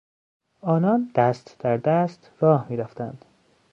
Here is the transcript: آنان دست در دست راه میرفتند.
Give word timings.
آنان 0.61 1.11
دست 1.15 1.55
در 1.59 1.77
دست 1.77 2.31
راه 2.39 2.65
میرفتند. 2.69 3.25